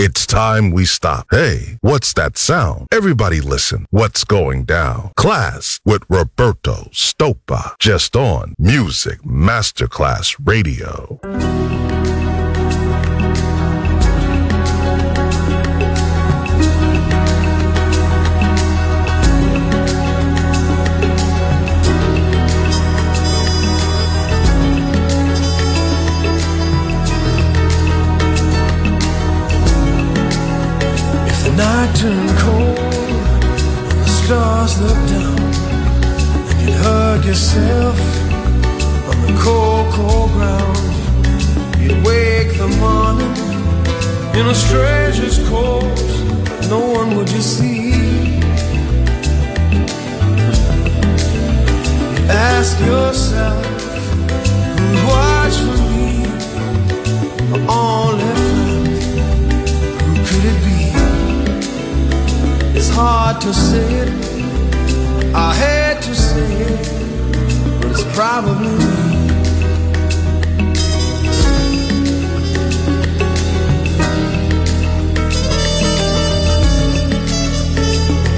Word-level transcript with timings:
It's 0.00 0.28
time 0.28 0.70
we 0.70 0.84
stop. 0.84 1.26
Hey, 1.32 1.76
what's 1.80 2.12
that 2.12 2.38
sound? 2.38 2.86
Everybody 2.92 3.40
listen. 3.40 3.84
What's 3.90 4.22
going 4.22 4.62
down? 4.62 5.10
Klass 5.18 5.80
with 5.84 6.04
Roberto 6.08 6.88
Stoppa. 6.92 7.76
Just 7.80 8.14
on 8.14 8.54
Music 8.60 9.20
Masterclass 9.22 10.36
Radio. 10.40 11.18
Turn 31.94 32.28
cold, 32.38 32.76
cold, 32.76 32.78
the 33.90 34.06
stars 34.06 34.80
look 34.80 35.00
down, 35.08 35.40
and 36.50 36.68
you 36.68 36.74
hug 36.76 37.24
yourself 37.24 37.98
on 39.08 39.16
the 39.26 39.32
cold, 39.42 39.92
cold 39.94 40.30
ground. 40.32 40.78
You 41.82 41.92
wake 42.04 42.56
the 42.56 42.68
morning 42.78 43.34
in 44.38 44.46
a 44.46 44.54
stranger's 44.54 45.38
coat, 45.48 45.98
no 46.70 46.80
one 46.98 47.16
would 47.16 47.30
you 47.30 47.40
see. 47.40 47.90
You 52.14 52.24
ask 52.30 52.78
yourself. 52.80 53.27
hard 63.30 63.42
to 63.42 63.52
say 63.52 63.94
it. 64.02 65.34
I 65.34 65.54
hate 65.62 66.02
to 66.02 66.14
say 66.14 66.50
it, 66.68 67.80
but 67.80 67.90
it's 67.90 68.06
probably 68.16 68.68
me. 68.68 68.98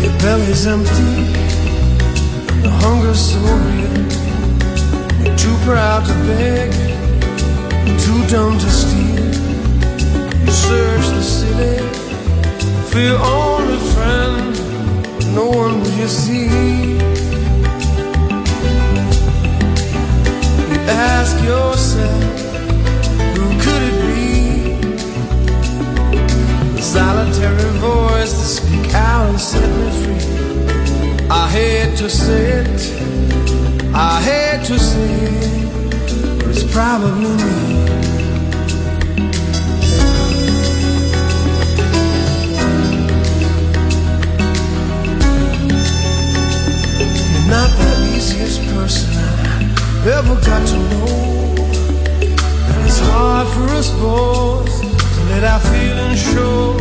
Your 0.02 0.16
belly's 0.22 0.66
empty, 0.66 1.14
the 2.64 2.72
hunger's 2.82 3.22
so 3.30 3.40
real. 3.66 4.00
You're 5.22 5.38
too 5.44 5.56
proud 5.68 6.02
to 6.08 6.14
beg, 6.26 6.70
too 8.04 8.20
dumb 8.32 8.58
to 8.58 8.70
steal. 8.80 9.28
You 10.44 10.52
search 10.66 11.06
the 11.18 11.22
city 11.22 11.76
for 12.90 12.98
your 12.98 13.20
own 13.20 13.50
no 15.34 15.48
one 15.48 15.84
you 15.98 16.08
see. 16.08 16.48
You 20.70 20.80
ask 20.88 21.36
yourself, 21.44 22.22
who 23.36 23.46
could 23.62 23.82
it 23.90 23.96
be? 24.06 24.74
The 26.74 26.82
solitary 26.82 27.70
voice 27.78 28.32
to 28.32 28.46
speak 28.58 28.94
out 28.94 29.30
and 29.30 29.40
set 29.40 29.68
me 29.78 29.90
free. 30.02 30.24
I 31.30 31.48
hate 31.48 31.96
to 31.98 32.10
say 32.10 32.62
it, 32.62 33.94
I 33.94 34.20
hate 34.22 34.66
to 34.66 34.78
say 34.78 35.10
it, 35.26 36.38
but 36.38 36.48
it's 36.48 36.64
probably 36.72 37.28
me. 37.36 37.99
greatest 48.50 48.74
person 48.74 49.10
I 49.16 50.18
ever 50.18 50.34
got 50.34 50.66
to 50.68 50.76
know. 50.76 51.06
And 52.68 52.86
it's 52.86 52.98
hard 53.00 53.46
for 53.48 53.66
us 53.74 53.90
both 54.00 54.80
to 54.80 55.20
let 55.30 55.44
our 55.44 55.60
feelings 55.60 56.20
show. 56.20 56.76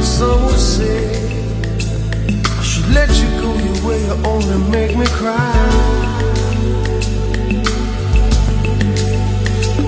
Some 0.00 0.44
would 0.46 0.58
say 0.58 1.30
I 2.58 2.62
should 2.62 2.88
let 2.90 3.10
you 3.20 3.28
go 3.40 3.54
your 3.54 3.86
way, 3.86 4.04
you 4.04 4.16
only 4.24 4.70
make 4.70 4.96
me 4.96 5.06
cry. 5.06 5.70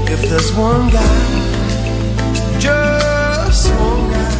If 0.09 0.23
there's 0.31 0.53
one 0.55 0.91
guy, 0.91 1.19
just 2.59 3.71
one 3.75 4.11
guy, 4.11 4.35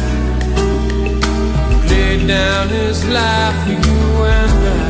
laid 1.89 2.27
down 2.27 2.69
his 2.69 3.05
life 3.07 3.63
for 3.63 3.71
you 3.71 4.23
and 4.25 4.83
I 4.83 4.86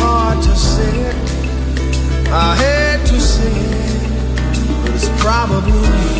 hard 0.00 0.42
to 0.42 0.56
say. 0.56 1.12
I 2.32 2.56
hate 2.56 3.06
to 3.06 3.20
say 3.20 3.52
it, 3.52 4.82
but 4.82 4.94
it's 4.94 5.08
probably 5.22 5.72
me. 5.72 6.19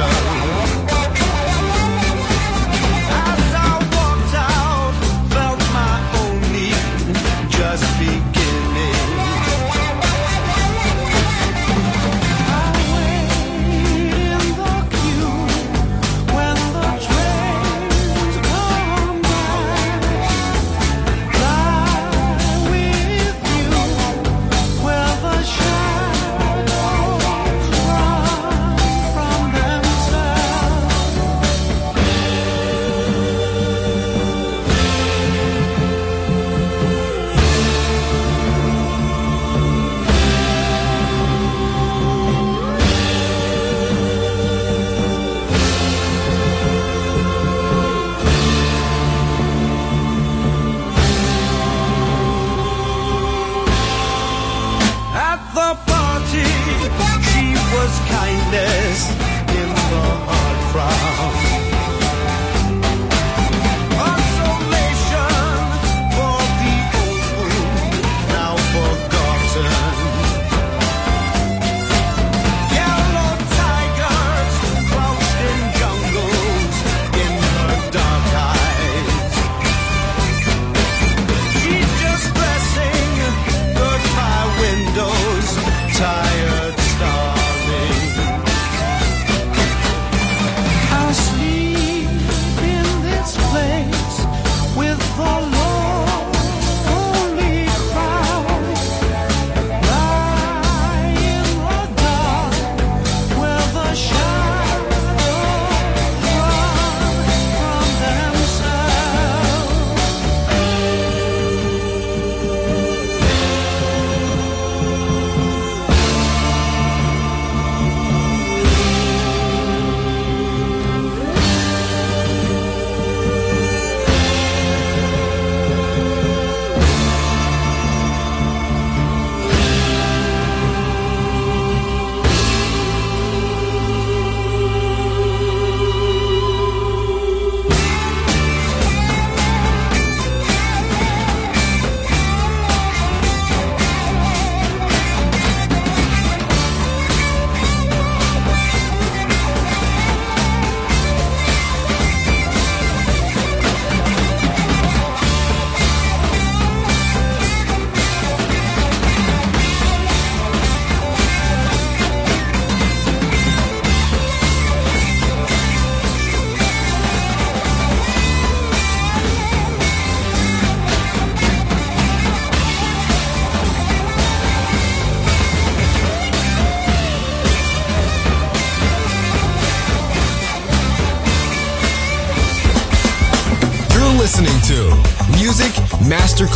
Station. 0.00 0.29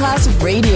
Masterclass 0.00 0.42
Radio, 0.42 0.69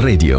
Radio. 0.00 0.36